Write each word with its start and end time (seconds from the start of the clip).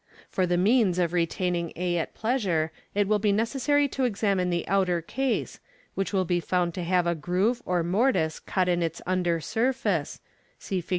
For 0.31 0.47
the 0.47 0.57
means 0.57 0.97
of 0.97 1.13
retaining 1.13 1.73
a 1.75 1.95
at 1.99 2.15
pleasure, 2.15 2.71
it 2.95 3.07
will 3.07 3.19
be 3.19 3.31
necessary 3.31 3.87
to 3.89 4.03
examine 4.03 4.49
the 4.49 4.67
outer 4.67 4.99
case, 4.99 5.59
which 5.93 6.11
will 6.11 6.25
be 6.25 6.39
found 6.39 6.73
to 6.73 6.83
have 6.83 7.05
a 7.05 7.13
groove 7.13 7.61
or 7.67 7.83
mortice 7.83 8.39
cut 8.39 8.67
in 8.67 8.81
its 8.81 8.99
under 9.05 9.39
surface 9.39 10.19
(see 10.57 10.81
Fig. 10.81 10.89